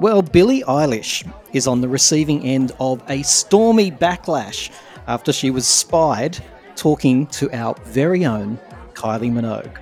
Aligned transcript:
Well, 0.00 0.22
Billie 0.22 0.62
Eilish 0.62 1.30
is 1.52 1.66
on 1.66 1.80
the 1.80 1.88
receiving 1.88 2.42
end 2.44 2.72
of 2.80 3.02
a 3.08 3.22
stormy 3.22 3.90
backlash 3.90 4.70
after 5.06 5.32
she 5.32 5.50
was 5.50 5.66
spied 5.66 6.38
talking 6.76 7.26
to 7.28 7.50
our 7.52 7.74
very 7.84 8.24
own 8.24 8.58
Kylie 8.94 9.30
Minogue. 9.30 9.76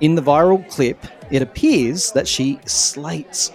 In 0.00 0.14
the 0.14 0.22
viral 0.22 0.68
clip, 0.70 0.98
it 1.30 1.42
appears 1.42 2.12
that 2.12 2.26
she 2.26 2.58
slates 2.66 3.52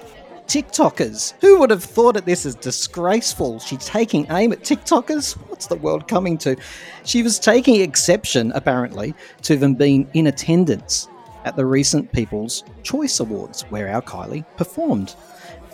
TikTokers. 0.47 1.33
Who 1.41 1.59
would 1.59 1.71
have 1.71 1.83
thought 1.83 2.13
that 2.13 2.25
this 2.25 2.45
is 2.45 2.55
disgraceful? 2.55 3.59
She's 3.59 3.85
taking 3.85 4.27
aim 4.29 4.53
at 4.53 4.61
TikTokers? 4.61 5.33
What's 5.49 5.67
the 5.67 5.75
world 5.75 6.07
coming 6.07 6.37
to? 6.39 6.55
She 7.03 7.23
was 7.23 7.39
taking 7.39 7.81
exception, 7.81 8.51
apparently, 8.53 9.15
to 9.41 9.57
them 9.57 9.73
being 9.73 10.09
in 10.13 10.27
attendance 10.27 11.07
at 11.45 11.55
the 11.55 11.65
recent 11.65 12.11
People's 12.11 12.63
Choice 12.83 13.21
Awards, 13.21 13.61
where 13.69 13.87
our 13.87 14.01
Kylie 14.01 14.43
performed. 14.57 15.15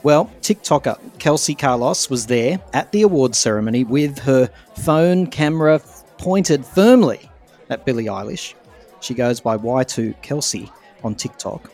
Well, 0.04 0.30
TikToker 0.42 1.00
Kelsie 1.18 1.58
Carlos 1.58 2.10
was 2.10 2.28
there 2.28 2.60
at 2.74 2.92
the 2.92 3.02
awards 3.04 3.38
ceremony 3.38 3.84
with 3.84 4.20
her 4.20 4.50
phone 4.78 5.28
camera 5.28 5.82
pointed 6.18 6.66
firmly 6.66 7.30
at 7.70 7.86
Billie 7.86 8.06
Eilish. 8.06 8.54
She 9.00 9.14
goes 9.14 9.40
by 9.40 9.58
Y2 9.58 10.16
Kelsie 10.22 10.72
on 11.04 11.16
TikTok. 11.16 11.72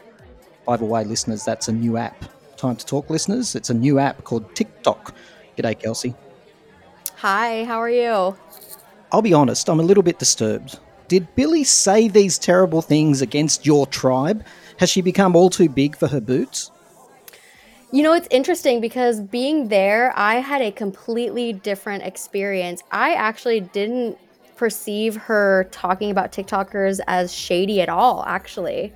By 0.66 0.78
the 0.78 0.86
way, 0.86 1.04
listeners, 1.04 1.44
that's 1.44 1.68
a 1.68 1.72
new 1.72 1.98
app. 1.98 2.26
Time 2.58 2.76
to 2.76 2.86
talk, 2.86 3.09
listeners. 3.09 3.56
It's 3.56 3.70
a 3.70 3.73
new 3.73 4.00
app 4.00 4.23
called 4.23 4.56
TikTok. 4.56 5.14
G'day, 5.58 5.82
Kelsie. 5.82 6.16
Hi, 7.18 7.64
how 7.64 7.82
are 7.82 7.90
you? 7.90 8.36
I'll 9.12 9.22
be 9.22 9.34
honest, 9.34 9.70
I'm 9.70 9.80
a 9.80 9.84
little 9.84 10.04
bit 10.04 10.20
disturbed. 10.20 10.80
Did 11.08 11.34
Billie 11.36 11.64
say 11.64 12.08
these 12.08 12.38
terrible 12.38 12.82
things 12.82 13.22
against 13.22 13.66
your 13.66 13.88
tribe? 13.88 14.44
Has 14.80 14.90
she 14.90 15.02
become 15.02 15.36
all 15.36 15.50
too 15.50 15.70
big 15.70 15.98
for 15.98 16.08
her 16.08 16.20
boots? 16.20 16.72
You 17.92 18.04
know, 18.04 18.14
it's 18.14 18.28
interesting 18.30 18.82
because 18.82 19.22
being 19.22 19.70
there, 19.70 20.12
I 20.18 20.36
had 20.36 20.62
a 20.62 20.72
completely 20.72 21.54
different 21.54 22.04
experience. 22.04 22.84
I 22.92 23.14
actually 23.14 23.62
didn't 23.62 24.18
perceive 24.58 25.16
her 25.16 25.70
talking 25.72 26.12
about 26.12 26.34
TikTokers 26.34 27.00
as 27.08 27.34
shady 27.34 27.80
at 27.80 27.88
all, 27.88 28.26
actually. 28.28 28.92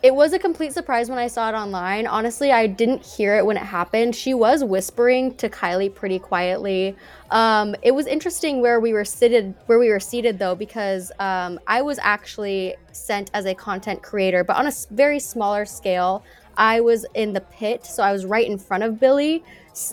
It 0.00 0.14
was 0.14 0.32
a 0.32 0.38
complete 0.38 0.72
surprise 0.72 1.10
when 1.10 1.18
I 1.18 1.26
saw 1.26 1.48
it 1.48 1.54
online. 1.54 2.06
Honestly, 2.06 2.52
I 2.52 2.68
didn't 2.68 3.04
hear 3.04 3.36
it 3.36 3.44
when 3.44 3.56
it 3.56 3.64
happened. 3.64 4.14
She 4.14 4.32
was 4.32 4.62
whispering 4.62 5.34
to 5.36 5.48
Kylie 5.48 5.92
pretty 5.92 6.20
quietly. 6.20 6.94
Um, 7.32 7.74
it 7.82 7.90
was 7.90 8.06
interesting 8.06 8.60
where 8.60 8.78
we 8.78 8.92
were 8.92 9.04
seated, 9.04 9.54
where 9.66 9.80
we 9.80 9.90
were 9.90 9.98
seated 9.98 10.38
though, 10.38 10.54
because 10.54 11.10
um, 11.18 11.58
I 11.66 11.82
was 11.82 11.98
actually 12.00 12.76
sent 12.92 13.32
as 13.34 13.44
a 13.44 13.56
content 13.56 14.00
creator, 14.02 14.44
but 14.44 14.56
on 14.56 14.68
a 14.68 14.72
very 14.92 15.18
smaller 15.18 15.64
scale. 15.64 16.22
I 16.56 16.80
was 16.80 17.06
in 17.14 17.34
the 17.34 17.40
pit, 17.40 17.86
so 17.86 18.02
I 18.02 18.12
was 18.12 18.24
right 18.24 18.46
in 18.46 18.58
front 18.58 18.82
of 18.82 18.98
Billie 18.98 19.44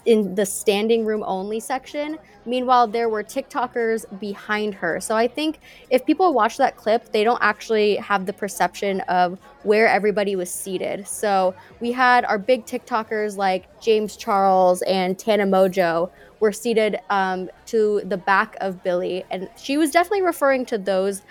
in 0.06 0.36
the 0.36 0.46
standing 0.46 1.06
room 1.06 1.24
only 1.26 1.60
section. 1.60 2.18
Meanwhile, 2.46 2.88
there 2.88 3.10
were 3.10 3.24
TikTokers 3.24 4.20
behind 4.20 4.76
her. 4.76 5.00
So 5.00 5.16
I 5.16 5.28
think 5.28 5.60
if 5.90 6.06
people 6.06 6.34
watch 6.34 6.58
that 6.58 6.78
clip, 6.78 7.12
they 7.12 7.24
don't 7.24 7.42
actually 7.42 7.96
have 7.96 8.26
the 8.26 8.34
perception 8.34 9.02
of 9.02 9.40
where 9.64 9.88
everybody 9.88 10.36
was 10.36 10.52
seated. 10.52 11.08
So 11.08 11.56
we 11.80 11.92
had 11.92 12.24
our 12.26 12.38
big 12.38 12.66
TikTokers 12.66 13.38
like 13.38 13.82
James 13.82 14.16
Charles 14.16 14.84
and 14.84 15.18
Tana 15.18 15.46
Mongeau 15.46 16.12
were 16.40 16.52
seated 16.52 17.00
um, 17.10 17.50
to 17.66 18.02
the 18.06 18.18
back 18.18 18.56
of 18.62 18.84
Billie, 18.84 19.24
and 19.32 19.50
she 19.58 19.78
was 19.78 19.90
definitely 19.90 20.22
referring 20.22 20.66
to 20.68 20.78
those 20.78 21.24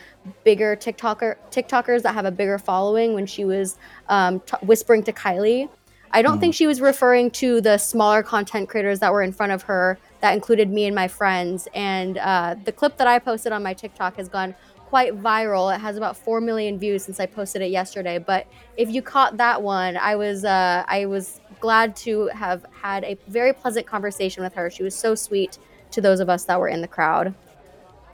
bigger 0.42 0.74
TikToker 0.74 1.36
TikTokers 1.50 2.02
that 2.02 2.14
have 2.14 2.24
a 2.24 2.30
bigger 2.30 2.58
following 2.58 3.14
when 3.14 3.27
she 3.27 3.44
was 3.44 3.78
um, 4.08 4.41
t- 4.41 4.56
whispering 4.62 5.02
to 5.05 5.12
Kylie. 5.12 5.68
I 6.10 6.22
don't 6.22 6.38
mm. 6.38 6.41
think 6.41 6.55
she 6.55 6.66
was 6.66 6.80
referring 6.80 7.30
to 7.33 7.60
the 7.60 7.78
smaller 7.78 8.22
content 8.22 8.69
creators 8.69 9.00
that 9.00 9.12
were 9.12 9.22
in 9.22 9.33
front 9.33 9.52
of 9.52 9.62
her. 9.62 9.98
That 10.20 10.34
included 10.34 10.70
me 10.70 10.86
and 10.86 10.94
my 10.94 11.08
friends. 11.08 11.69
And 11.74 12.19
uh, 12.19 12.56
the 12.64 12.72
clip 12.72 12.96
that 12.98 13.06
I 13.06 13.19
posted 13.19 13.52
on 13.52 13.62
my 13.62 13.74
TikTok 13.74 14.16
has 14.16 14.28
gone 14.28 14.55
quite 14.94 15.20
viral. 15.20 15.74
It 15.74 15.80
has 15.80 15.96
about 15.96 16.17
four 16.17 16.40
million 16.40 16.79
views 16.79 17.05
since 17.05 17.18
I 17.18 17.27
posted 17.27 17.62
it 17.62 17.70
yesterday. 17.70 18.18
But 18.18 18.46
if 18.77 18.90
you 18.90 19.02
caught 19.02 19.39
that 19.39 19.61
one, 19.61 19.96
I 19.96 20.14
was 20.14 20.45
uh, 20.45 20.84
I 20.86 21.06
was 21.06 21.40
glad 21.58 21.96
to 21.96 22.29
have 22.29 22.64
had 22.70 23.02
a 23.05 23.18
very 23.27 23.52
pleasant 23.52 23.86
conversation 23.86 24.45
with 24.45 24.55
her. 24.55 24.70
She 24.70 24.83
was 24.83 24.95
so 24.95 25.14
sweet 25.14 25.58
to 25.90 26.00
those 26.00 26.20
of 26.20 26.29
us 26.29 26.45
that 26.45 26.61
were 26.61 26.68
in 26.68 26.80
the 26.80 26.89
crowd. 26.89 27.34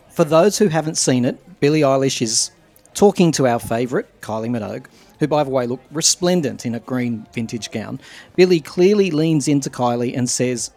For 0.09 0.25
those 0.25 0.59
who 0.59 0.69
haven't 0.69 0.97
seen 0.97 1.25
it, 1.25 1.61
Billie 1.61 1.83
Eilish 1.83 2.23
is 2.23 2.51
talking 2.95 3.31
to 3.33 3.47
our 3.47 3.59
favourite, 3.59 4.07
Kylie 4.21 4.49
Minogue, 4.49 4.87
who, 5.21 5.29
by 5.29 5.45
the 5.45 5.51
way, 5.51 5.67
look 5.67 5.81
resplendent 5.93 6.67
in 6.67 6.75
a 6.75 6.81
green 6.81 7.27
vintage 7.33 7.71
gown. 7.71 8.01
Billie 8.35 8.61
clearly 8.61 9.11
leans 9.13 9.47
into 9.47 9.71
Kylie 9.71 10.17
and 10.17 10.29
says, 10.29 10.73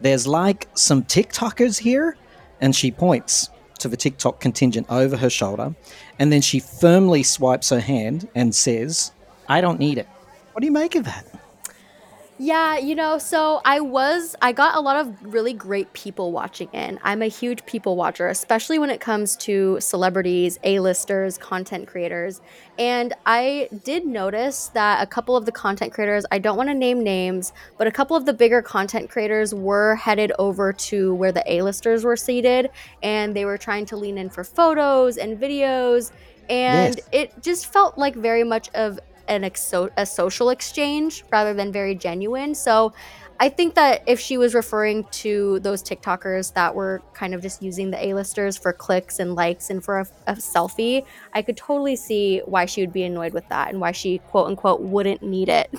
There's 0.00 0.26
like 0.26 0.68
some 0.74 1.04
TikTokers 1.04 1.78
here. 1.78 2.16
And 2.60 2.74
she 2.74 2.90
points 2.90 3.50
to 3.80 3.88
the 3.88 3.96
TikTok 3.98 4.40
contingent 4.40 4.86
over 4.88 5.16
her 5.16 5.28
shoulder. 5.28 5.74
And 6.18 6.32
then 6.32 6.40
she 6.40 6.58
firmly 6.58 7.22
swipes 7.22 7.68
her 7.68 7.80
hand 7.80 8.26
and 8.34 8.54
says, 8.54 9.12
I 9.46 9.60
don't 9.60 9.78
need 9.78 9.98
it. 9.98 10.08
What 10.52 10.62
do 10.62 10.66
you 10.66 10.72
make 10.72 10.94
of 10.94 11.04
that? 11.04 11.26
Yeah, 12.38 12.76
you 12.76 12.94
know, 12.94 13.16
so 13.16 13.62
I 13.64 13.80
was, 13.80 14.36
I 14.42 14.52
got 14.52 14.76
a 14.76 14.80
lot 14.80 14.96
of 14.96 15.32
really 15.32 15.54
great 15.54 15.90
people 15.94 16.32
watching 16.32 16.68
in. 16.74 16.98
I'm 17.02 17.22
a 17.22 17.28
huge 17.28 17.64
people 17.64 17.96
watcher, 17.96 18.28
especially 18.28 18.78
when 18.78 18.90
it 18.90 19.00
comes 19.00 19.36
to 19.36 19.80
celebrities, 19.80 20.58
A-listers, 20.62 21.38
content 21.38 21.88
creators. 21.88 22.42
And 22.78 23.14
I 23.24 23.70
did 23.84 24.04
notice 24.04 24.68
that 24.74 25.02
a 25.02 25.06
couple 25.06 25.34
of 25.34 25.46
the 25.46 25.52
content 25.52 25.94
creators, 25.94 26.26
I 26.30 26.38
don't 26.38 26.58
want 26.58 26.68
to 26.68 26.74
name 26.74 27.02
names, 27.02 27.54
but 27.78 27.86
a 27.86 27.90
couple 27.90 28.16
of 28.16 28.26
the 28.26 28.34
bigger 28.34 28.60
content 28.60 29.08
creators 29.08 29.54
were 29.54 29.94
headed 29.94 30.30
over 30.38 30.74
to 30.74 31.14
where 31.14 31.32
the 31.32 31.42
A-listers 31.50 32.04
were 32.04 32.16
seated 32.16 32.70
and 33.02 33.34
they 33.34 33.46
were 33.46 33.56
trying 33.56 33.86
to 33.86 33.96
lean 33.96 34.18
in 34.18 34.28
for 34.28 34.44
photos 34.44 35.16
and 35.16 35.40
videos. 35.40 36.12
And 36.50 36.96
yes. 36.96 37.08
it 37.12 37.42
just 37.42 37.72
felt 37.72 37.96
like 37.96 38.14
very 38.14 38.44
much 38.44 38.68
of 38.74 39.00
an 39.28 39.44
a 39.44 40.06
social 40.06 40.50
exchange 40.50 41.24
rather 41.30 41.54
than 41.54 41.72
very 41.72 41.94
genuine. 41.94 42.54
So 42.54 42.92
I 43.38 43.50
think 43.50 43.74
that 43.74 44.02
if 44.06 44.18
she 44.18 44.38
was 44.38 44.54
referring 44.54 45.04
to 45.04 45.60
those 45.60 45.82
TikTokers 45.82 46.54
that 46.54 46.74
were 46.74 47.02
kind 47.12 47.34
of 47.34 47.42
just 47.42 47.62
using 47.62 47.90
the 47.90 48.06
A-listers 48.06 48.56
for 48.56 48.72
clicks 48.72 49.18
and 49.18 49.34
likes 49.34 49.68
and 49.68 49.84
for 49.84 50.00
a, 50.00 50.06
a, 50.26 50.32
selfie, 50.34 51.04
I 51.34 51.42
could 51.42 51.56
totally 51.56 51.96
see 51.96 52.40
why 52.46 52.64
she 52.64 52.80
would 52.80 52.94
be 52.94 53.04
annoyed 53.04 53.34
with 53.34 53.46
that 53.50 53.70
and 53.70 53.80
why 53.80 53.92
she 53.92 54.18
quote 54.18 54.46
unquote 54.46 54.80
wouldn't 54.80 55.22
need 55.22 55.50
it. 55.50 55.70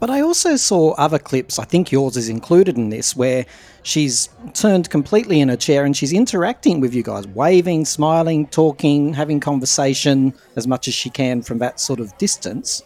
But 0.00 0.08
I 0.08 0.22
also 0.22 0.56
saw 0.56 0.92
other 0.92 1.18
clips, 1.18 1.58
I 1.58 1.64
think 1.64 1.92
yours 1.92 2.16
is 2.16 2.30
included 2.30 2.78
in 2.78 2.88
this, 2.88 3.14
where 3.14 3.44
she's 3.82 4.30
turned 4.54 4.88
completely 4.88 5.40
in 5.42 5.50
a 5.50 5.58
chair 5.58 5.84
and 5.84 5.94
she's 5.94 6.14
interacting 6.14 6.80
with 6.80 6.94
you 6.94 7.02
guys, 7.02 7.26
waving, 7.28 7.84
smiling, 7.84 8.46
talking, 8.46 9.12
having 9.12 9.40
conversation 9.40 10.32
as 10.56 10.66
much 10.66 10.88
as 10.88 10.94
she 10.94 11.10
can 11.10 11.42
from 11.42 11.58
that 11.58 11.78
sort 11.78 12.00
of 12.00 12.16
distance. 12.16 12.82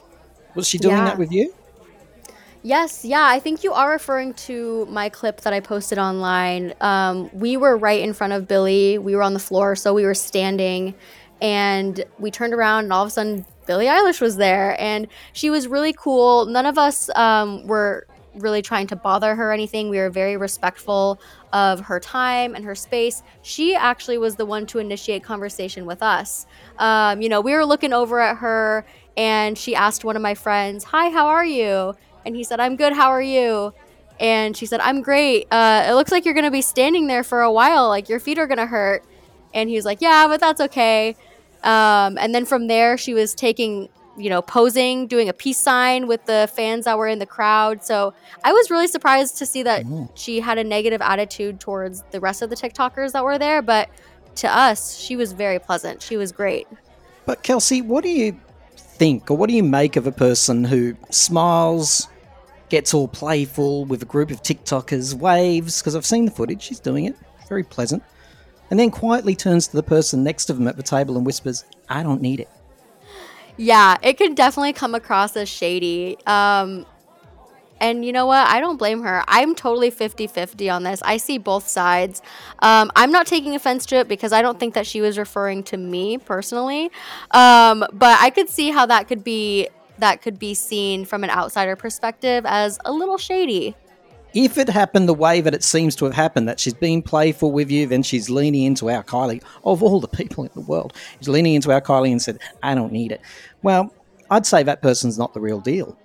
Was 0.57 0.69
she 0.69 0.77
doing 0.77 0.97
yeah. 0.97 1.05
that 1.05 1.19
with 1.19 1.31
you? 1.31 1.55
Yes, 2.65 3.05
yeah, 3.05 3.27
I 3.29 3.39
think 3.39 3.63
you 3.63 3.73
are 3.73 3.93
referring 3.93 4.35
to 4.35 4.87
my 4.87 5.09
clip 5.09 5.43
that 5.43 5.53
I 5.53 5.61
posted 5.61 5.99
online. 5.99 6.75
Um, 6.81 7.31
we 7.33 7.57
were 7.57 7.77
right 7.77 8.01
in 8.01 8.13
front 8.13 8.33
of 8.33 8.49
Billie. 8.49 8.99
We 8.99 9.15
were 9.15 9.23
on 9.23 9.35
the 9.35 9.41
floor, 9.41 9.77
so 9.77 9.95
we 9.95 10.05
were 10.05 10.15
standing, 10.15 10.95
and 11.43 12.03
we 12.19 12.31
turned 12.31 12.55
around, 12.55 12.85
and 12.85 12.93
all 12.93 13.03
of 13.03 13.09
a 13.09 13.11
sudden, 13.11 13.45
Billie 13.67 13.87
Eilish 13.87 14.21
was 14.21 14.37
there, 14.37 14.81
and 14.81 15.09
she 15.33 15.51
was 15.51 15.69
really 15.69 15.93
cool. 15.93 16.47
None 16.47 16.67
of 16.67 16.79
us 16.79 17.11
um, 17.15 17.67
were 17.67 18.07
really 18.35 18.63
trying 18.63 18.87
to 18.89 18.97
bother 18.97 19.35
her 19.35 19.51
or 19.51 19.53
anything. 19.53 19.89
We 19.91 19.99
were 19.99 20.11
very 20.11 20.37
respectful 20.37 21.21
of 21.53 21.81
her 21.81 22.01
time 22.01 22.55
and 22.55 22.65
her 22.65 22.75
space. 22.75 23.23
She 23.43 23.75
actually 23.75 24.19
was 24.19 24.37
the 24.37 24.45
one 24.45 24.67
to 24.67 24.79
initiate 24.79 25.23
conversation 25.23 25.87
with 25.87 26.03
us. 26.03 26.47
Um, 26.79 27.23
you 27.23 27.29
know, 27.29 27.41
we 27.41 27.55
were 27.55 27.65
looking 27.65 27.93
over 27.93 28.21
at 28.21 28.39
her, 28.39 28.85
and 29.17 29.57
she 29.57 29.75
asked 29.75 30.05
one 30.05 30.17
of 30.17 30.23
my 30.23 30.35
friends, 30.35 30.85
"Hi, 30.85 31.11
how 31.11 31.29
are 31.29 31.45
you?" 31.47 31.95
And 32.27 32.35
he 32.35 32.43
said, 32.45 32.61
"I'm 32.61 32.77
good. 32.77 32.93
How 32.93 33.11
are 33.11 33.23
you?" 33.23 33.73
And 34.19 34.57
she 34.57 34.67
said, 34.67 34.81
"I'm 34.81 35.03
great. 35.03 35.47
Uh, 35.51 35.85
it 35.89 35.93
looks 35.95 36.11
like 36.11 36.25
you're 36.25 36.35
gonna 36.35 36.51
be 36.51 36.63
standing 36.63 37.07
there 37.07 37.25
for 37.25 37.43
a 37.43 37.53
while. 37.53 37.89
Like 37.89 38.09
your 38.09 38.21
feet 38.21 38.39
are 38.39 38.47
gonna 38.47 38.67
hurt." 38.67 39.05
And 39.53 39.69
he 39.71 39.77
was 39.77 39.85
like, 39.85 40.01
"Yeah, 40.01 40.27
but 40.27 40.41
that's 40.41 40.61
okay." 40.61 41.17
Um, 41.65 42.19
and 42.19 42.35
then 42.35 42.45
from 42.45 42.67
there, 42.67 42.97
she 42.99 43.15
was 43.15 43.35
taking, 43.35 43.89
you 44.19 44.29
know, 44.29 44.43
posing, 44.43 45.07
doing 45.07 45.31
a 45.31 45.33
peace 45.33 45.59
sign 45.59 46.07
with 46.07 46.25
the 46.27 46.49
fans 46.55 46.85
that 46.85 46.99
were 46.99 47.09
in 47.09 47.19
the 47.19 47.27
crowd. 47.27 47.83
So 47.83 48.13
I 48.45 48.53
was 48.53 48.71
really 48.71 48.87
surprised 48.87 49.39
to 49.39 49.47
see 49.47 49.63
that 49.63 49.85
mm. 49.85 50.09
she 50.15 50.41
had 50.41 50.59
a 50.59 50.65
negative 50.65 51.01
attitude 51.01 51.59
towards 51.59 52.03
the 52.11 52.21
rest 52.21 52.43
of 52.43 52.51
the 52.51 52.57
TikTokers 52.57 53.13
that 53.13 53.25
were 53.25 53.39
there. 53.39 53.63
But 53.63 53.89
to 54.37 54.49
us, 54.49 54.99
she 54.99 55.17
was 55.17 55.33
very 55.33 55.59
pleasant. 55.59 56.03
She 56.03 56.19
was 56.19 56.33
great. 56.33 56.69
But 57.25 57.43
Kelsie, 57.43 57.83
what 57.83 58.05
do 58.05 58.11
you 58.11 58.39
think 58.77 59.31
or 59.31 59.37
what 59.37 59.49
do 59.49 59.57
you 59.57 59.63
make 59.63 59.97
of 59.97 60.07
a 60.07 60.13
person 60.13 60.65
who 60.65 60.95
smiles, 61.11 62.09
gets 62.69 62.93
all 62.93 63.09
playful 63.09 63.87
with 63.87 64.03
a 64.03 64.07
group 64.07 64.31
of 64.31 64.43
TikTokers, 64.43 65.15
waves? 65.15 65.81
Because 65.81 65.97
I've 65.97 66.05
seen 66.05 66.27
the 66.27 66.31
footage, 66.31 66.61
she's 66.61 66.81
doing 66.81 67.07
it. 67.07 67.17
Very 67.49 67.65
pleasant 67.65 68.03
and 68.71 68.79
then 68.81 68.91
quietly 68.91 69.35
turns 69.35 69.69
to 69.69 69.77
the 69.77 69.83
person 69.83 70.25
next 70.25 70.47
to 70.47 70.53
them 70.53 70.67
at 70.69 70.77
the 70.77 70.83
table 70.83 71.17
and 71.17 71.27
whispers, 71.27 71.65
I 71.89 72.03
don't 72.03 72.21
need 72.23 72.41
it. 72.41 72.49
Yeah, 73.57 73.97
it 74.03 74.15
can 74.15 74.35
definitely 74.35 74.73
come 74.73 74.95
across 74.95 75.37
as 75.37 75.49
shady. 75.49 76.17
Um, 76.27 76.87
And 77.81 78.05
you 78.05 78.13
know 78.13 78.25
what? 78.27 78.47
I 78.49 78.61
don't 78.61 78.79
blame 78.79 79.03
her. 79.03 79.23
I'm 79.29 79.55
totally 79.55 79.91
50 79.91 80.27
50 80.29 80.71
on 80.71 80.85
this. 80.85 81.03
I 81.03 81.19
see 81.19 81.39
both 81.39 81.69
sides. 81.69 82.23
Um, 82.61 82.91
I'm 82.97 83.11
not 83.11 83.27
taking 83.27 83.55
offense 83.55 83.85
to 83.87 83.97
it 83.97 84.09
because 84.09 84.33
I 84.33 84.43
don't 84.43 84.59
think 84.59 84.75
that 84.75 84.87
she 84.87 85.01
was 85.01 85.19
referring 85.19 85.65
to 85.65 85.77
me 85.77 86.17
personally. 86.19 86.91
Um, 87.33 87.85
but 87.93 88.19
I 88.21 88.31
could 88.31 88.49
see 88.49 88.71
how 88.71 88.87
that 88.87 89.09
could 89.09 89.23
be 89.25 89.69
that 89.99 90.23
could 90.23 90.39
be 90.39 90.55
seen 90.55 91.05
from 91.05 91.25
an 91.25 91.31
outsider 91.31 91.77
perspective 91.77 92.47
as 92.47 92.79
a 92.85 92.93
little 92.93 93.19
shady. 93.19 93.77
If 94.35 94.59
it 94.59 94.69
happened 94.69 95.09
the 95.09 95.15
way 95.15 95.41
that 95.41 95.55
it 95.55 95.63
seems 95.63 95.95
to 95.97 96.05
have 96.05 96.15
happened, 96.15 96.49
that 96.49 96.59
she's 96.59 96.75
being 96.75 97.03
playful 97.03 97.53
with 97.53 97.71
you, 97.71 97.87
then 97.87 98.03
she's 98.03 98.29
leaning 98.29 98.65
into 98.65 98.91
our 98.91 99.05
Kylie, 99.05 99.43
of 99.65 99.83
all 99.83 100.01
the 100.01 100.09
people 100.09 100.45
in 100.45 100.51
the 100.55 100.61
world, 100.61 100.93
she's 101.19 101.29
leaning 101.29 101.55
into 101.55 101.71
our 101.73 101.81
Kylie 101.81 102.11
and 102.11 102.21
said, 102.21 102.41
I 102.63 102.75
don't 102.75 102.93
need 102.93 103.13
it. 103.13 103.21
Well, 103.63 103.95
I'd 104.31 104.47
say 104.47 104.63
that 104.65 104.83
person's 104.83 105.19
not 105.19 105.35
the 105.35 105.41
real 105.41 105.61
deal. 105.61 105.97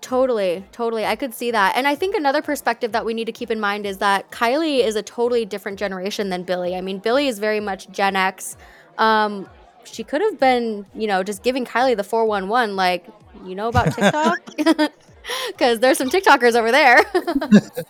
Totally, 0.00 0.64
totally. 0.72 1.04
I 1.04 1.16
could 1.16 1.34
see 1.34 1.50
that. 1.50 1.76
And 1.76 1.86
I 1.86 1.94
think 1.94 2.14
another 2.14 2.40
perspective 2.40 2.92
that 2.92 3.04
we 3.04 3.14
need 3.14 3.26
to 3.26 3.32
keep 3.32 3.50
in 3.50 3.60
mind 3.60 3.84
is 3.84 3.98
that 3.98 4.30
Kylie 4.30 4.78
is 4.78 4.96
a 4.96 5.02
totally 5.02 5.44
different 5.44 5.78
generation 5.78 6.30
than 6.30 6.44
Billie. 6.44 6.76
I 6.76 6.80
mean, 6.80 6.98
Billie 6.98 7.26
is 7.26 7.38
very 7.38 7.60
much 7.60 7.90
Gen 7.90 8.16
X. 8.16 8.56
Um, 8.96 9.48
she 9.84 10.04
could 10.04 10.20
have 10.20 10.38
been, 10.38 10.86
you 10.94 11.06
know, 11.06 11.22
just 11.22 11.42
giving 11.42 11.64
Kylie 11.64 11.96
the 11.96 12.04
411, 12.04 12.76
like, 12.76 13.06
you 13.44 13.54
know 13.54 13.68
about 13.68 13.92
TikTok? 13.94 14.38
Because 15.48 15.80
there's 15.80 15.98
some 15.98 16.10
TikTokers 16.10 16.54
over 16.54 16.70
there. 16.70 17.00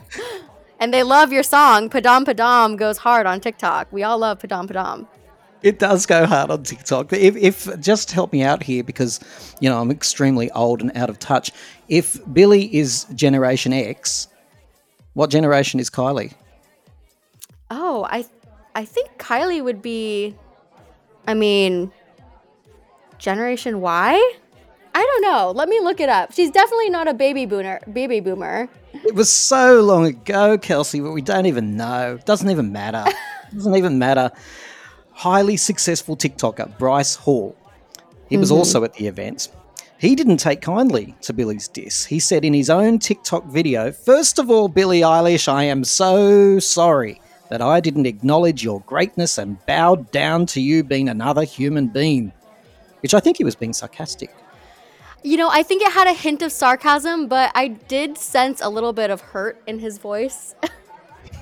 and 0.81 0.93
they 0.93 1.03
love 1.03 1.33
your 1.33 1.43
song. 1.43 1.91
Padam 1.91 2.25
Padam 2.25 2.77
goes 2.77 2.99
hard 2.99 3.27
on 3.27 3.41
TikTok. 3.41 3.93
We 3.93 4.03
all 4.03 4.19
love 4.19 4.39
Padam 4.39 4.69
Padam. 4.69 5.07
It 5.63 5.79
does 5.79 6.07
go 6.07 6.25
hard 6.25 6.51
on 6.51 6.63
TikTok. 6.63 7.13
If, 7.13 7.37
if 7.37 7.81
just 7.81 8.13
help 8.13 8.33
me 8.33 8.43
out 8.43 8.63
here 8.63 8.85
because 8.85 9.21
you 9.61 9.69
know 9.69 9.81
I'm 9.81 9.91
extremely 9.91 10.51
old 10.53 10.81
and 10.81 10.97
out 10.97 11.11
of 11.11 11.19
touch. 11.19 11.51
If 11.89 12.21
Billie 12.33 12.75
is 12.75 13.05
Generation 13.15 13.73
X, 13.73 14.29
what 15.15 15.31
generation 15.31 15.81
is 15.81 15.91
Kylie? 15.91 16.33
Oh, 17.71 18.07
I 18.09 18.25
I 18.75 18.85
think 18.85 19.11
Kylie 19.19 19.63
would 19.63 19.83
be 19.83 20.37
I 21.27 21.35
mean 21.35 21.91
Generation 23.19 23.81
Y? 23.81 24.35
I 24.99 25.05
don't 25.05 25.23
know. 25.23 25.53
Let 25.53 25.69
me 25.69 25.79
look 25.79 26.01
it 26.01 26.09
up. 26.09 26.33
She's 26.33 26.51
definitely 26.51 26.91
not 26.91 27.07
a 27.07 27.15
baby 27.15 27.47
boomer. 27.47 27.81
Baby 27.93 28.19
boomer. 28.19 28.69
It 28.93 29.15
was 29.15 29.31
so 29.31 29.81
long 29.81 30.07
ago, 30.07 30.59
Kelsie, 30.59 31.03
but 31.03 31.13
we 31.13 31.23
don't 31.23 31.47
even 31.47 31.77
know. 31.77 32.19
Doesn't 32.25 32.51
even 32.51 32.73
matter. 32.73 33.05
Doesn't 33.55 33.77
even 33.77 33.99
matter 33.99 34.33
highly 35.19 35.57
successful 35.57 36.17
TikToker, 36.17 36.79
Bryce 36.79 37.17
Hall. 37.17 37.57
He 38.29 38.37
was 38.37 38.51
mm-hmm. 38.51 38.59
also 38.59 38.85
at 38.85 38.95
the 38.95 39.09
event. 39.09 39.49
He 39.99 40.15
didn't 40.15 40.37
take 40.37 40.61
kindly 40.61 41.17
to 41.23 41.33
Billie's 41.33 41.67
diss. 41.67 42.05
He 42.05 42.21
said 42.21 42.45
in 42.45 42.55
his 42.55 42.71
own 42.71 43.01
TikTok 43.01 43.45
video, 43.47 43.91
First 43.91 44.39
of 44.39 44.49
all, 44.49 44.69
Billie 44.69 45.01
Eilish, 45.01 45.49
I 45.49 45.65
am 45.65 45.83
so 45.83 46.61
sorry 46.61 47.21
that 47.51 47.61
I 47.61 47.81
didn't 47.81 48.07
acknowledge 48.07 48.63
your 48.63 48.81
greatness 48.83 49.39
and 49.39 49.65
bowed 49.67 50.09
down 50.13 50.47
to 50.47 50.61
you 50.61 50.85
being 50.85 51.09
another 51.09 51.43
human 51.43 51.89
being. 51.89 52.33
Which 53.01 53.15
I 53.15 53.19
think 53.19 53.39
he 53.39 53.45
was 53.45 53.57
being 53.57 53.73
sarcastic. 53.73 54.31
You 55.23 55.37
know, 55.37 55.49
I 55.51 55.63
think 55.63 55.83
it 55.83 55.93
had 55.93 56.07
a 56.07 56.13
hint 56.13 56.43
of 56.43 56.53
sarcasm, 56.53 57.27
but 57.27 57.51
I 57.55 57.69
did 57.69 58.17
sense 58.17 58.61
a 58.61 58.69
little 58.69 58.93
bit 58.93 59.11
of 59.11 59.21
hurt 59.21 59.61
in 59.67 59.81
his 59.81 59.99
voice. 59.99 60.55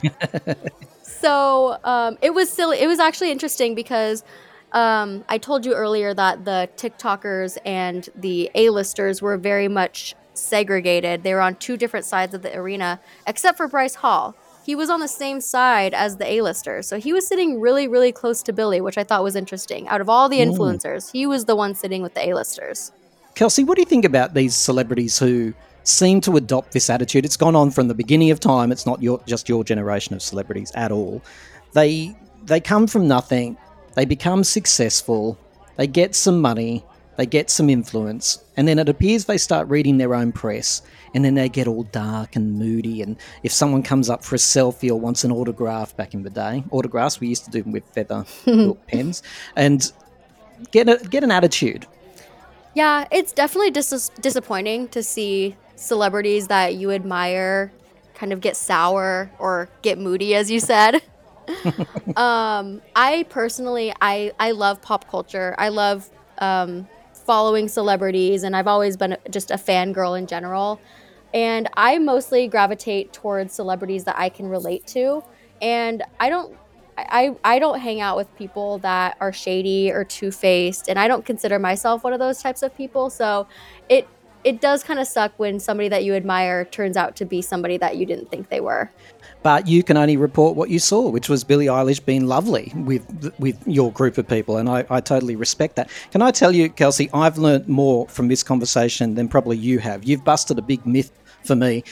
so 1.02 1.78
um, 1.84 2.16
it 2.22 2.32
was 2.32 2.48
silly. 2.50 2.78
It 2.80 2.86
was 2.86 2.98
actually 2.98 3.30
interesting 3.30 3.74
because 3.74 4.24
um, 4.72 5.24
I 5.28 5.38
told 5.38 5.66
you 5.66 5.74
earlier 5.74 6.14
that 6.14 6.44
the 6.44 6.68
TikTokers 6.76 7.58
and 7.64 8.08
the 8.14 8.50
A-listers 8.54 9.20
were 9.20 9.36
very 9.36 9.68
much 9.68 10.14
segregated. 10.34 11.22
They 11.22 11.34
were 11.34 11.40
on 11.40 11.56
two 11.56 11.76
different 11.76 12.06
sides 12.06 12.34
of 12.34 12.42
the 12.42 12.56
arena, 12.56 13.00
except 13.26 13.56
for 13.56 13.68
Bryce 13.68 13.96
Hall. 13.96 14.36
He 14.64 14.74
was 14.74 14.90
on 14.90 15.00
the 15.00 15.08
same 15.08 15.40
side 15.40 15.94
as 15.94 16.16
the 16.16 16.30
A-listers, 16.30 16.88
so 16.88 16.98
he 16.98 17.12
was 17.12 17.26
sitting 17.26 17.60
really, 17.60 17.86
really 17.86 18.10
close 18.10 18.42
to 18.42 18.52
Billie, 18.52 18.80
which 18.80 18.98
I 18.98 19.04
thought 19.04 19.22
was 19.22 19.36
interesting. 19.36 19.86
Out 19.86 20.00
of 20.00 20.08
all 20.08 20.28
the 20.28 20.40
influencers, 20.40 21.04
mm. 21.06 21.12
he 21.12 21.26
was 21.26 21.44
the 21.44 21.54
one 21.54 21.74
sitting 21.74 22.02
with 22.02 22.14
the 22.14 22.28
A-listers. 22.28 22.90
Kelsie, 23.36 23.64
what 23.64 23.76
do 23.76 23.82
you 23.82 23.86
think 23.86 24.04
about 24.04 24.34
these 24.34 24.56
celebrities 24.56 25.18
who 25.18 25.54
seem 25.86 26.20
to 26.20 26.36
adopt 26.36 26.72
this 26.72 26.90
attitude. 26.90 27.24
It's 27.24 27.36
gone 27.36 27.54
on 27.54 27.70
from 27.70 27.88
the 27.88 27.94
beginning 27.94 28.30
of 28.30 28.40
time. 28.40 28.72
It's 28.72 28.86
not 28.86 29.00
your, 29.02 29.20
just 29.26 29.48
your 29.48 29.62
generation 29.64 30.14
of 30.14 30.22
celebrities 30.22 30.72
at 30.74 30.92
all. 30.92 31.22
They 31.72 32.16
they 32.44 32.60
come 32.60 32.86
from 32.86 33.08
nothing. 33.08 33.56
They 33.94 34.04
become 34.04 34.44
successful. 34.44 35.38
They 35.76 35.86
get 35.86 36.14
some 36.14 36.40
money. 36.40 36.84
They 37.16 37.26
get 37.26 37.48
some 37.48 37.70
influence, 37.70 38.44
and 38.58 38.68
then 38.68 38.78
it 38.78 38.90
appears 38.90 39.24
they 39.24 39.38
start 39.38 39.66
reading 39.68 39.96
their 39.96 40.14
own 40.14 40.32
press, 40.32 40.82
and 41.14 41.24
then 41.24 41.34
they 41.34 41.48
get 41.48 41.66
all 41.66 41.84
dark 41.84 42.36
and 42.36 42.58
moody. 42.58 43.00
And 43.00 43.16
if 43.42 43.52
someone 43.52 43.82
comes 43.82 44.10
up 44.10 44.22
for 44.22 44.34
a 44.34 44.38
selfie 44.38 44.90
or 44.90 45.00
wants 45.00 45.24
an 45.24 45.32
autograph 45.32 45.96
back 45.96 46.12
in 46.12 46.24
the 46.24 46.30
day, 46.30 46.62
autographs 46.72 47.18
we 47.18 47.28
used 47.28 47.46
to 47.46 47.50
do 47.50 47.62
them 47.62 47.72
with 47.72 47.84
feather 47.94 48.26
pens, 48.88 49.22
and 49.56 49.90
get 50.72 50.90
a, 50.90 50.98
get 51.08 51.24
an 51.24 51.30
attitude. 51.30 51.86
Yeah, 52.76 53.06
it's 53.10 53.32
definitely 53.32 53.70
dis- 53.70 54.10
disappointing 54.20 54.88
to 54.88 55.02
see 55.02 55.56
celebrities 55.76 56.48
that 56.48 56.74
you 56.74 56.90
admire 56.90 57.72
kind 58.14 58.34
of 58.34 58.42
get 58.42 58.54
sour 58.54 59.30
or 59.38 59.70
get 59.80 59.98
moody, 59.98 60.34
as 60.34 60.50
you 60.50 60.60
said. 60.60 60.96
um, 62.16 62.82
I 62.94 63.24
personally, 63.30 63.94
I 64.02 64.32
I 64.38 64.50
love 64.50 64.82
pop 64.82 65.08
culture. 65.08 65.54
I 65.56 65.70
love 65.70 66.10
um, 66.36 66.86
following 67.14 67.66
celebrities, 67.68 68.42
and 68.42 68.54
I've 68.54 68.66
always 68.66 68.98
been 68.98 69.16
just 69.30 69.50
a 69.50 69.54
fangirl 69.54 70.18
in 70.18 70.26
general. 70.26 70.78
And 71.32 71.70
I 71.78 71.96
mostly 71.96 72.46
gravitate 72.46 73.10
towards 73.14 73.54
celebrities 73.54 74.04
that 74.04 74.18
I 74.18 74.28
can 74.28 74.48
relate 74.48 74.86
to. 74.88 75.22
And 75.62 76.02
I 76.20 76.28
don't 76.28 76.54
I, 76.98 77.36
I 77.44 77.58
don't 77.58 77.78
hang 77.78 78.00
out 78.00 78.16
with 78.16 78.34
people 78.36 78.78
that 78.78 79.16
are 79.20 79.32
shady 79.32 79.90
or 79.90 80.04
two 80.04 80.30
faced, 80.30 80.88
and 80.88 80.98
I 80.98 81.08
don't 81.08 81.24
consider 81.24 81.58
myself 81.58 82.04
one 82.04 82.12
of 82.12 82.18
those 82.18 82.42
types 82.42 82.62
of 82.62 82.76
people. 82.76 83.10
So 83.10 83.46
it 83.88 84.08
it 84.44 84.60
does 84.60 84.84
kind 84.84 85.00
of 85.00 85.08
suck 85.08 85.32
when 85.38 85.58
somebody 85.58 85.88
that 85.88 86.04
you 86.04 86.14
admire 86.14 86.64
turns 86.66 86.96
out 86.96 87.16
to 87.16 87.24
be 87.24 87.42
somebody 87.42 87.76
that 87.78 87.96
you 87.96 88.06
didn't 88.06 88.30
think 88.30 88.48
they 88.48 88.60
were. 88.60 88.88
But 89.42 89.66
you 89.66 89.82
can 89.82 89.96
only 89.96 90.16
report 90.16 90.56
what 90.56 90.70
you 90.70 90.78
saw, 90.78 91.08
which 91.08 91.28
was 91.28 91.42
Billie 91.42 91.66
Eilish 91.66 92.04
being 92.04 92.26
lovely 92.26 92.72
with 92.76 93.34
with 93.38 93.60
your 93.66 93.92
group 93.92 94.18
of 94.18 94.26
people, 94.28 94.56
and 94.56 94.68
I, 94.68 94.86
I 94.88 95.00
totally 95.00 95.36
respect 95.36 95.76
that. 95.76 95.90
Can 96.12 96.22
I 96.22 96.30
tell 96.30 96.52
you, 96.52 96.70
Kelsie, 96.70 97.10
I've 97.12 97.38
learned 97.38 97.68
more 97.68 98.08
from 98.08 98.28
this 98.28 98.42
conversation 98.42 99.14
than 99.14 99.28
probably 99.28 99.56
you 99.56 99.78
have. 99.80 100.04
You've 100.04 100.24
busted 100.24 100.58
a 100.58 100.62
big 100.62 100.86
myth 100.86 101.10
for 101.44 101.56
me. 101.56 101.84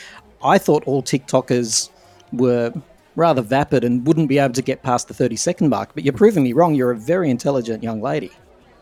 I 0.43 0.59
thought 0.59 0.85
all 0.87 1.03
TikTokers 1.03 1.91
were 2.33 2.73
rather 3.17 3.43
vapid 3.43 3.85
and 3.85 4.07
wouldn't 4.07 4.29
be 4.29 4.39
able 4.39 4.55
to 4.55 4.63
get 4.63 4.83
past 4.83 5.09
the 5.09 5.15
30 5.15 5.37
second 5.37 5.69
mark, 5.69 5.91
but 5.95 6.05
you're 6.05 6.13
proving 6.13 6.45
me 6.45 6.53
wrong. 6.53 6.75
You're 6.75 6.91
a 6.91 6.97
very 6.97 7.31
intelligent 7.31 7.83
young 7.83 8.01
lady. 8.01 8.31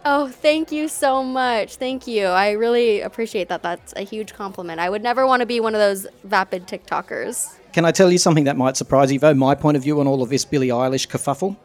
Oh, 0.05 0.29
thank 0.29 0.73
you 0.73 0.89
so 0.89 1.23
much. 1.23 1.77
Thank 1.77 2.09
you. 2.09 2.27
I 2.27 2.53
really 2.53 3.01
appreciate 3.01 3.49
that. 3.49 3.63
That's 3.63 3.93
a 3.97 4.03
huge 4.03 4.35
compliment. 4.35 4.81
I 4.81 4.91
would 4.91 5.03
never 5.03 5.27
want 5.27 5.41
to 5.41 5.47
be 5.47 5.61
one 5.61 5.75
of 5.75 5.81
those 5.81 6.07
vapid 6.25 6.67
TikTokers. 6.67 7.57
Can 7.73 7.85
I 7.85 7.93
tell 7.93 8.11
you 8.11 8.19
something 8.19 8.45
that 8.45 8.57
might 8.57 8.77
surprise 8.77 9.13
you, 9.13 9.19
though? 9.21 9.35
My 9.35 9.55
point 9.55 9.77
of 9.77 9.83
view 9.83 10.01
on 10.01 10.09
all 10.09 10.23
of 10.23 10.29
this 10.29 10.45
Billie 10.45 10.69
Eilish 10.69 11.07
kerfuffle? 11.07 11.57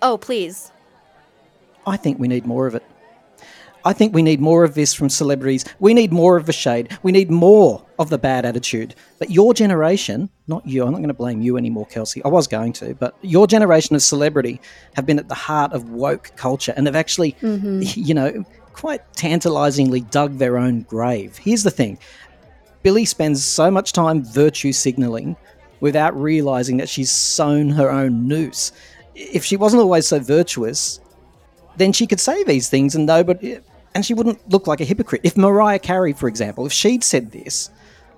Oh, 0.00 0.16
please. 0.16 0.70
I 1.86 1.96
think 1.96 2.18
we 2.18 2.28
need 2.28 2.46
more 2.46 2.66
of 2.66 2.74
it. 2.74 2.84
I 3.84 3.92
think 3.92 4.14
we 4.14 4.22
need 4.22 4.40
more 4.40 4.64
of 4.64 4.74
this 4.74 4.94
from 4.94 5.10
celebrities. 5.10 5.64
We 5.78 5.92
need 5.92 6.12
more 6.12 6.36
of 6.36 6.46
the 6.46 6.52
shade. 6.52 6.96
We 7.02 7.12
need 7.12 7.30
more 7.30 7.84
of 7.98 8.08
the 8.08 8.16
bad 8.16 8.46
attitude. 8.46 8.94
But 9.18 9.30
your 9.30 9.52
generation, 9.52 10.30
not 10.46 10.66
you, 10.66 10.84
I'm 10.84 10.92
not 10.92 10.98
going 10.98 11.08
to 11.08 11.14
blame 11.14 11.42
you 11.42 11.58
anymore, 11.58 11.86
Kelsie. 11.86 12.22
I 12.24 12.28
was 12.28 12.46
going 12.46 12.72
to, 12.74 12.94
but 12.94 13.14
your 13.20 13.46
generation 13.46 13.94
of 13.94 14.02
celebrity 14.02 14.60
have 14.94 15.04
been 15.04 15.18
at 15.18 15.28
the 15.28 15.34
heart 15.34 15.72
of 15.72 15.90
woke 15.90 16.32
culture 16.36 16.72
and 16.76 16.86
they've 16.86 16.96
actually, 16.96 17.32
mm-hmm. 17.42 17.82
you 17.94 18.14
know, 18.14 18.44
quite 18.72 19.00
tantalizingly 19.12 20.00
dug 20.00 20.38
their 20.38 20.56
own 20.56 20.82
grave. 20.82 21.36
Here's 21.36 21.62
the 21.62 21.70
thing 21.70 21.98
Billie 22.82 23.04
spends 23.04 23.44
so 23.44 23.70
much 23.70 23.92
time 23.92 24.24
virtue 24.24 24.72
signaling 24.72 25.36
without 25.80 26.18
realizing 26.18 26.78
that 26.78 26.88
she's 26.88 27.10
sewn 27.10 27.68
her 27.68 27.90
own 27.90 28.26
noose. 28.26 28.72
If 29.14 29.44
she 29.44 29.56
wasn't 29.56 29.82
always 29.82 30.06
so 30.06 30.18
virtuous, 30.18 31.00
then 31.76 31.92
she 31.92 32.06
could 32.06 32.20
say 32.20 32.42
these 32.44 32.68
things 32.68 32.94
and 32.94 33.06
nobody 33.06 33.58
and 33.94 34.04
she 34.04 34.14
wouldn't 34.14 34.50
look 34.50 34.66
like 34.66 34.80
a 34.80 34.84
hypocrite. 34.84 35.22
If 35.24 35.36
Mariah 35.36 35.78
Carey, 35.78 36.12
for 36.12 36.28
example, 36.28 36.66
if 36.66 36.72
she'd 36.72 37.04
said 37.04 37.30
this, 37.30 37.70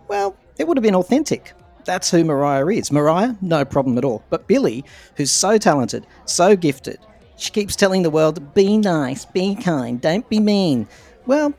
well, 0.08 0.36
it 0.58 0.66
would 0.66 0.76
have 0.76 0.82
been 0.82 0.94
authentic. 0.94 1.52
That's 1.84 2.10
who 2.10 2.24
Mariah 2.24 2.66
is. 2.68 2.90
Mariah, 2.90 3.34
no 3.40 3.64
problem 3.64 3.98
at 3.98 4.04
all. 4.04 4.24
But 4.30 4.46
Billie, 4.46 4.84
who's 5.16 5.30
so 5.30 5.58
talented, 5.58 6.06
so 6.24 6.56
gifted, 6.56 6.98
she 7.36 7.50
keeps 7.50 7.76
telling 7.76 8.02
the 8.02 8.10
world, 8.10 8.54
be 8.54 8.78
nice, 8.78 9.24
be 9.24 9.54
kind, 9.54 10.00
don't 10.00 10.28
be 10.28 10.40
mean. 10.40 10.88
Well, 11.26 11.52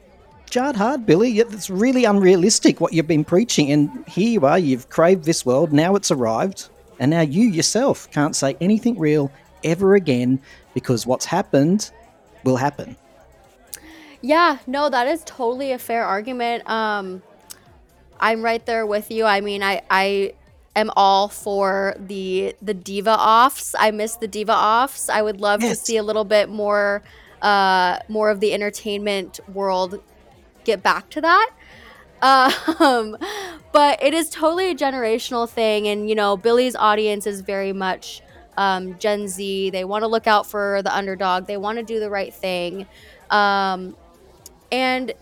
jarred 0.49 0.75
hard, 0.75 1.05
Billie. 1.05 1.39
It's 1.39 1.69
really 1.69 2.05
unrealistic 2.05 2.81
what 2.81 2.93
you've 2.93 3.07
been 3.07 3.23
preaching. 3.23 3.71
And 3.71 4.05
here 4.07 4.29
you 4.29 4.45
are, 4.45 4.57
you've 4.57 4.89
craved 4.89 5.23
this 5.25 5.45
world, 5.45 5.71
now 5.71 5.95
it's 5.95 6.11
arrived. 6.11 6.69
And 6.99 7.11
now 7.11 7.21
you 7.21 7.47
yourself 7.47 8.09
can't 8.11 8.35
say 8.35 8.57
anything 8.59 8.97
real 8.97 9.31
ever 9.63 9.93
again 9.93 10.41
because 10.73 11.05
what's 11.05 11.25
happened 11.25 11.91
will 12.43 12.57
happen. 12.57 12.95
Yeah, 14.21 14.57
no, 14.67 14.89
that 14.89 15.07
is 15.07 15.23
totally 15.25 15.71
a 15.71 15.79
fair 15.79 16.03
argument. 16.05 16.69
Um, 16.69 17.21
I'm 18.19 18.41
right 18.43 18.65
there 18.65 18.85
with 18.85 19.11
you. 19.11 19.25
I 19.25 19.41
mean, 19.41 19.61
I 19.63 19.81
I 19.89 20.33
am 20.75 20.91
all 20.95 21.27
for 21.27 21.95
the 21.99 22.55
the 22.61 22.73
diva 22.73 23.11
offs. 23.17 23.75
I 23.77 23.91
miss 23.91 24.15
the 24.15 24.27
diva 24.27 24.53
offs. 24.53 25.09
I 25.09 25.21
would 25.21 25.39
love 25.39 25.61
Yes. 25.61 25.79
to 25.79 25.85
see 25.85 25.97
a 25.97 26.03
little 26.03 26.25
bit 26.25 26.49
more 26.49 27.03
uh 27.41 27.99
more 28.07 28.31
of 28.31 28.39
the 28.39 28.53
entertainment 28.53 29.39
world 29.53 30.01
get 30.63 30.81
back 30.83 31.09
to 31.11 31.21
that. 31.21 31.51
Um, 32.23 33.15
but 33.71 34.01
it 34.01 34.15
is 34.15 34.29
totally 34.31 34.71
a 34.71 34.75
generational 34.75 35.47
thing, 35.47 35.87
and 35.87 36.09
you 36.09 36.15
know, 36.15 36.35
Billie's 36.35 36.75
audience 36.75 37.27
is 37.27 37.41
very 37.41 37.73
much 37.73 38.23
um, 38.57 38.97
Gen 38.97 39.27
Z. 39.27 39.69
They 39.69 39.85
want 39.85 40.01
to 40.01 40.07
look 40.07 40.25
out 40.25 40.47
for 40.47 40.81
the 40.83 40.95
underdog. 40.95 41.45
They 41.45 41.57
want 41.57 41.77
to 41.77 41.83
do 41.83 41.99
the 41.99 42.09
right 42.09 42.33
thing. 42.33 42.87
Um, 43.29 43.95
and 44.71 45.13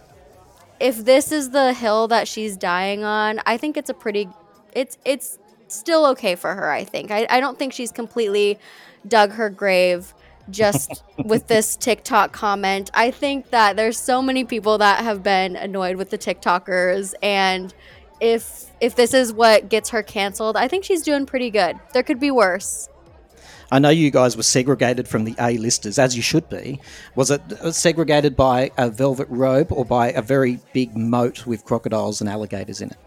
if 0.80 1.04
this 1.06 1.32
is 1.32 1.52
the 1.52 1.74
hill 1.74 2.08
that 2.10 2.28
she's 2.28 2.58
dying 2.58 3.04
on, 3.04 3.40
I 3.46 3.58
think 3.58 3.78
it's 3.78 3.90
a 3.90 3.94
pretty 3.94 4.30
it's 4.74 4.98
it's 5.06 5.40
still 5.68 6.06
okay 6.08 6.36
for 6.36 6.54
her, 6.54 6.70
I 6.70 6.84
think. 6.84 7.12
I, 7.12 7.26
I 7.30 7.40
don't 7.40 7.58
think 7.58 7.74
she's 7.74 7.92
completely 7.92 8.60
dug 9.08 9.32
her 9.32 9.50
grave 9.50 10.14
just 10.50 11.04
with 11.26 11.48
this 11.48 11.76
TikTok 11.76 12.32
comment. 12.32 12.92
I 12.94 13.12
think 13.12 13.50
that 13.50 13.76
there's 13.76 14.00
so 14.00 14.22
many 14.22 14.44
people 14.44 14.78
that 14.80 15.04
have 15.04 15.24
been 15.24 15.56
annoyed 15.56 15.96
with 15.96 16.10
the 16.10 16.18
TikTokers 16.18 17.14
and 17.24 17.74
if 18.22 18.72
if 18.80 18.96
this 18.96 19.14
is 19.14 19.34
what 19.34 19.70
gets 19.70 19.90
her 19.90 20.04
canceled, 20.04 20.58
I 20.58 20.68
think 20.68 20.84
she's 20.84 21.02
doing 21.02 21.26
pretty 21.26 21.50
good. 21.50 21.78
There 21.94 22.04
could 22.04 22.20
be 22.20 22.32
worse. 22.32 22.90
I 23.72 23.80
know 23.80 23.90
you 23.90 24.12
guys 24.12 24.38
were 24.38 24.44
segregated 24.44 25.08
from 25.08 25.24
the 25.24 25.36
A-listers, 25.40 25.98
as 25.98 26.16
you 26.16 26.22
should 26.22 26.48
be. 26.50 26.80
Was 27.16 27.32
it 27.32 27.42
uh, 27.54 27.72
segregated 27.72 28.36
by 28.36 28.72
a 28.78 28.90
velvet 28.90 29.28
robe 29.30 29.72
or 29.72 29.86
by 29.86 30.12
a 30.12 30.22
very 30.22 30.60
big 30.74 30.96
moat 30.96 31.46
with 31.46 31.66
crocodiles 31.66 32.22
and 32.22 32.30
alligators 32.30 32.82
in 32.82 32.92
it? 32.92 32.98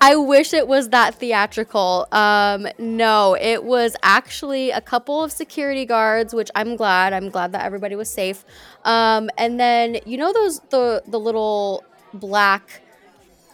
I 0.00 0.16
wish 0.16 0.52
it 0.52 0.68
was 0.68 0.90
that 0.90 1.14
theatrical. 1.14 2.06
Um, 2.12 2.66
no, 2.78 3.36
it 3.40 3.64
was 3.64 3.96
actually 4.02 4.70
a 4.70 4.80
couple 4.82 5.24
of 5.24 5.32
security 5.32 5.86
guards, 5.86 6.34
which 6.34 6.50
I'm 6.54 6.76
glad. 6.76 7.14
I'm 7.14 7.30
glad 7.30 7.52
that 7.52 7.64
everybody 7.64 7.96
was 7.96 8.10
safe. 8.10 8.44
Um, 8.84 9.30
and 9.38 9.58
then 9.58 9.98
you 10.04 10.18
know 10.18 10.30
those 10.32 10.60
the 10.70 11.02
the 11.06 11.18
little 11.18 11.84
black, 12.12 12.82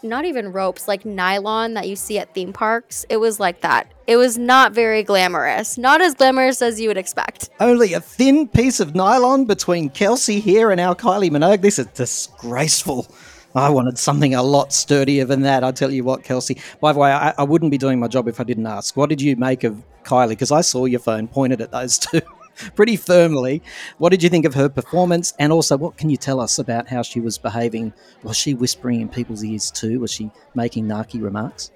not 0.03 0.25
even 0.25 0.53
ropes, 0.53 0.89
like 0.89 1.05
nylon 1.05 1.75
that 1.75 1.89
you 1.89 1.97
see 1.97 2.19
at 2.19 2.35
theme 2.35 2.53
parks. 2.53 3.05
It 3.09 3.19
was 3.19 3.41
like 3.41 3.61
that. 3.61 3.93
It 4.07 4.17
was 4.17 4.39
not 4.39 4.73
very 4.73 5.03
glamorous. 5.03 5.79
Not 5.79 6.01
as 6.01 6.15
glamorous 6.15 6.63
as 6.63 6.81
you 6.81 6.89
would 6.89 6.97
expect. 6.97 7.51
Only 7.61 7.93
a 7.93 8.01
thin 8.01 8.49
piece 8.49 8.81
of 8.81 8.95
nylon 8.95 9.45
between 9.45 9.91
Kelsie 9.91 10.41
here 10.41 10.71
and 10.71 10.81
our 10.81 10.95
Kylie 10.95 11.31
Minogue. 11.31 11.63
This 11.63 11.79
is 11.79 11.87
disgraceful. 11.87 13.07
I 13.55 13.69
wanted 13.69 13.99
something 13.99 14.35
a 14.35 14.43
lot 14.43 14.73
sturdier 14.73 15.25
than 15.25 15.43
that. 15.43 15.65
I 15.65 15.73
tell 15.73 15.91
you 15.91 16.05
what, 16.05 16.23
Kelsie. 16.23 16.61
By 16.81 16.93
the 16.93 17.01
way, 17.01 17.11
I, 17.11 17.35
I 17.37 17.43
wouldn't 17.43 17.71
be 17.71 17.79
doing 17.79 17.99
my 17.99 18.07
job 18.07 18.29
if 18.29 18.41
I 18.41 18.45
didn't 18.45 18.67
ask. 18.67 18.97
What 18.97 19.09
did 19.09 19.21
you 19.21 19.35
make 19.37 19.65
of 19.65 19.83
Kylie? 20.05 20.31
Because 20.31 20.53
I 20.53 20.61
saw 20.61 20.85
your 20.85 21.01
phone 21.01 21.27
pointed 21.27 21.61
at 21.61 21.73
those 21.73 21.99
two 21.99 22.21
pretty 22.75 22.97
firmly. 22.97 23.63
What 23.99 24.11
did 24.11 24.23
you 24.23 24.29
think 24.29 24.45
of 24.45 24.55
her 24.55 24.69
performance? 24.69 25.35
And 25.39 25.53
also, 25.53 25.77
what 25.77 25.97
can 25.97 26.11
you 26.11 26.17
tell 26.17 26.41
us 26.41 26.59
about 26.59 26.89
how 26.89 27.03
she 27.03 27.21
was 27.21 27.39
behaving? 27.39 27.93
Was 28.23 28.37
she 28.37 28.55
whispering 28.55 29.01
in 29.01 29.09
people's 29.09 29.45
ears 29.45 29.71
too? 29.71 30.01
Was 30.01 30.13
she 30.13 30.31
making 30.55 30.87
narky 30.87 31.23
remarks? 31.23 31.71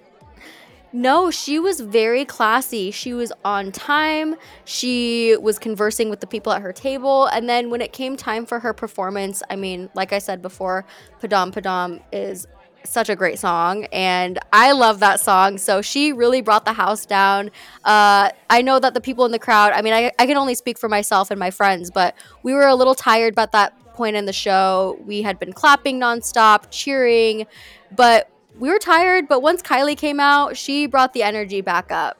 No, 0.96 1.28
she 1.32 1.58
was 1.58 1.80
very 1.80 2.24
classy. 2.24 2.92
She 2.92 3.14
was 3.14 3.32
on 3.44 3.72
time. 3.72 4.36
She 4.64 5.36
was 5.36 5.58
conversing 5.58 6.08
with 6.08 6.20
the 6.20 6.28
people 6.28 6.52
at 6.52 6.62
her 6.62 6.72
table. 6.72 7.26
And 7.26 7.48
then 7.48 7.68
when 7.68 7.80
it 7.80 7.92
came 7.92 8.16
time 8.16 8.46
for 8.46 8.60
her 8.60 8.72
performance, 8.72 9.42
I 9.50 9.56
mean, 9.56 9.90
like 9.94 10.12
I 10.12 10.20
said 10.20 10.40
before, 10.40 10.84
Padam 11.20 11.52
Padam 11.52 12.00
is 12.12 12.46
such 12.84 13.08
a 13.08 13.16
great 13.16 13.38
song. 13.38 13.84
And 13.86 14.38
I 14.52 14.72
love 14.72 15.00
that 15.00 15.20
song. 15.20 15.58
So 15.58 15.82
she 15.82 16.12
really 16.12 16.40
brought 16.40 16.64
the 16.64 16.72
house 16.72 17.06
down. 17.06 17.50
Uh, 17.84 18.30
I 18.50 18.62
know 18.62 18.78
that 18.78 18.94
the 18.94 19.00
people 19.00 19.24
in 19.24 19.32
the 19.32 19.38
crowd, 19.38 19.72
I 19.72 19.82
mean, 19.82 19.92
I, 19.92 20.12
I 20.18 20.26
can 20.26 20.36
only 20.36 20.54
speak 20.54 20.78
for 20.78 20.88
myself 20.88 21.30
and 21.30 21.40
my 21.40 21.50
friends, 21.50 21.90
but 21.90 22.14
we 22.42 22.52
were 22.52 22.66
a 22.66 22.74
little 22.74 22.94
tired 22.94 23.34
by 23.34 23.46
that 23.46 23.78
point 23.94 24.16
in 24.16 24.26
the 24.26 24.32
show. 24.32 24.98
We 25.06 25.22
had 25.22 25.38
been 25.38 25.52
clapping 25.52 26.00
nonstop, 26.00 26.66
cheering. 26.70 27.46
But 27.94 28.30
we 28.58 28.68
were 28.70 28.78
tired, 28.78 29.28
but 29.28 29.40
once 29.40 29.62
Kylie 29.62 29.96
came 29.96 30.20
out, 30.20 30.56
she 30.56 30.86
brought 30.86 31.12
the 31.12 31.22
energy 31.22 31.60
back 31.60 31.90
up. 31.90 32.18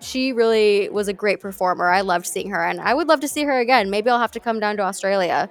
She 0.00 0.32
really 0.32 0.88
was 0.90 1.08
a 1.08 1.12
great 1.12 1.40
performer. 1.40 1.88
I 1.88 2.02
loved 2.02 2.26
seeing 2.26 2.50
her, 2.50 2.62
and 2.62 2.80
I 2.80 2.94
would 2.94 3.08
love 3.08 3.20
to 3.20 3.28
see 3.28 3.44
her 3.44 3.58
again. 3.58 3.90
Maybe 3.90 4.10
I'll 4.10 4.18
have 4.18 4.32
to 4.32 4.40
come 4.40 4.60
down 4.60 4.76
to 4.76 4.82
Australia. 4.82 5.48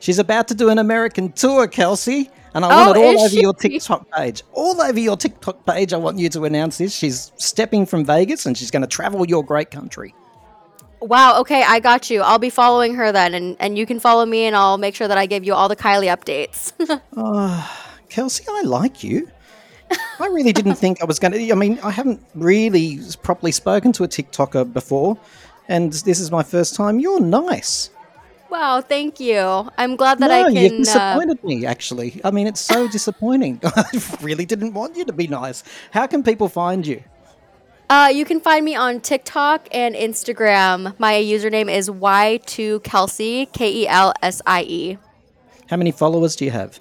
She's 0.00 0.18
about 0.18 0.48
to 0.48 0.54
do 0.54 0.68
an 0.68 0.78
American 0.78 1.32
tour, 1.32 1.66
Kelsie. 1.66 2.30
And 2.56 2.64
I 2.64 2.68
Oh, 2.72 2.86
want 2.86 2.96
it 2.98 3.00
all 3.04 3.24
is 3.26 3.32
over 3.34 3.40
your? 3.42 3.52
TikTok 3.52 4.10
page. 4.12 4.42
All 4.54 4.80
over 4.80 4.98
your 4.98 5.16
TikTok 5.18 5.66
page, 5.66 5.92
I 5.92 5.98
want 5.98 6.18
you 6.18 6.30
to 6.30 6.44
announce 6.46 6.78
this. 6.78 6.94
She's 6.96 7.30
stepping 7.36 7.84
from 7.84 8.02
Vegas 8.04 8.46
and 8.46 8.56
she's 8.56 8.70
going 8.70 8.80
to 8.80 8.88
travel 8.88 9.26
your 9.28 9.44
great 9.44 9.70
country. 9.70 10.14
Wow, 11.02 11.38
okay, 11.40 11.62
I 11.62 11.80
got 11.80 12.08
you. 12.08 12.22
I'll 12.22 12.38
be 12.38 12.48
following 12.48 12.94
her 12.94 13.12
then, 13.12 13.34
and, 13.34 13.56
and 13.60 13.76
you 13.76 13.84
can 13.84 14.00
follow 14.00 14.24
me, 14.24 14.44
and 14.46 14.56
I'll 14.56 14.78
make 14.78 14.94
sure 14.94 15.06
that 15.06 15.18
I 15.18 15.26
give 15.26 15.44
you 15.44 15.52
all 15.52 15.68
the 15.68 15.76
Kylie 15.76 16.08
updates. 16.08 16.72
Ah, 17.16 17.92
Kelsie, 18.08 18.46
I 18.48 18.62
like 18.62 19.04
you. 19.04 19.30
I 20.18 20.26
really 20.26 20.52
didn't 20.54 20.76
think 20.76 21.02
I 21.02 21.04
was 21.04 21.18
going 21.18 21.32
to. 21.32 21.52
I 21.52 21.54
mean, 21.54 21.78
I 21.84 21.90
haven't 21.90 22.20
really 22.34 22.98
properly 23.22 23.52
spoken 23.52 23.92
to 23.92 24.04
a 24.04 24.08
TikToker 24.08 24.72
before, 24.72 25.18
and 25.68 25.92
this 25.92 26.18
is 26.18 26.30
my 26.30 26.42
first 26.42 26.74
time. 26.74 26.98
You're 26.98 27.20
nice. 27.20 27.90
Wow, 28.50 28.80
thank 28.80 29.18
you. 29.18 29.68
I'm 29.76 29.96
glad 29.96 30.18
that 30.18 30.28
no, 30.28 30.46
I 30.46 30.48
you've 30.48 30.70
can. 30.70 30.74
Uh, 30.74 30.84
disappointed 30.84 31.44
me, 31.44 31.66
actually. 31.66 32.20
I 32.24 32.30
mean, 32.30 32.46
it's 32.46 32.60
so 32.60 32.86
disappointing. 32.88 33.60
I 33.64 33.84
really 34.22 34.46
didn't 34.46 34.72
want 34.74 34.96
you 34.96 35.04
to 35.04 35.12
be 35.12 35.26
nice. 35.26 35.64
How 35.90 36.06
can 36.06 36.22
people 36.22 36.48
find 36.48 36.86
you? 36.86 37.02
uh, 37.90 38.10
you 38.12 38.24
can 38.24 38.40
find 38.40 38.64
me 38.64 38.74
on 38.74 39.00
TikTok 39.00 39.68
and 39.72 39.94
Instagram. 39.94 40.98
My 40.98 41.14
username 41.14 41.70
is 41.72 41.88
Y2Kelsie, 41.88 43.52
K 43.52 43.82
E 43.82 43.88
L 43.88 44.12
S 44.22 44.42
I 44.46 44.62
E. 44.62 44.98
How 45.68 45.76
many 45.76 45.90
followers 45.92 46.36
do 46.36 46.44
you 46.44 46.50
have? 46.52 46.80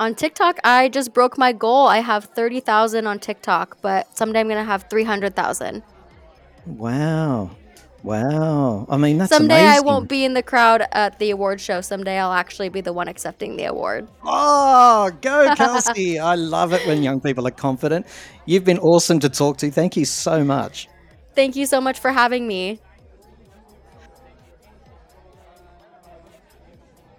On 0.00 0.14
TikTok, 0.14 0.58
I 0.64 0.88
just 0.88 1.14
broke 1.14 1.38
my 1.38 1.52
goal. 1.52 1.86
I 1.86 1.98
have 1.98 2.24
30,000 2.24 3.06
on 3.06 3.18
TikTok, 3.20 3.78
but 3.80 4.16
someday 4.16 4.40
I'm 4.40 4.48
going 4.48 4.58
to 4.58 4.64
have 4.64 4.88
300,000. 4.90 5.82
Wow. 6.66 7.50
Wow. 8.04 8.84
I 8.90 8.98
mean, 8.98 9.16
that's 9.16 9.32
amazing. 9.32 9.48
Someday 9.48 9.66
I 9.66 9.80
won't 9.80 10.10
be 10.10 10.26
in 10.26 10.34
the 10.34 10.42
crowd 10.42 10.82
at 10.92 11.18
the 11.18 11.30
award 11.30 11.58
show. 11.58 11.80
Someday 11.80 12.18
I'll 12.18 12.34
actually 12.34 12.68
be 12.68 12.82
the 12.82 12.92
one 12.92 13.08
accepting 13.08 13.56
the 13.56 13.64
award. 13.64 14.06
Oh, 14.22 15.10
go 15.22 15.48
Kelsie. 15.56 16.20
I 16.22 16.34
love 16.34 16.74
it 16.74 16.86
when 16.86 17.02
young 17.02 17.22
people 17.22 17.48
are 17.48 17.50
confident. 17.50 18.06
You've 18.44 18.64
been 18.64 18.78
awesome 18.78 19.20
to 19.20 19.30
talk 19.30 19.56
to. 19.58 19.70
Thank 19.70 19.96
you 19.96 20.04
so 20.04 20.44
much. 20.44 20.86
Thank 21.34 21.56
you 21.56 21.64
so 21.64 21.80
much 21.80 21.98
for 21.98 22.12
having 22.12 22.46
me. 22.46 22.78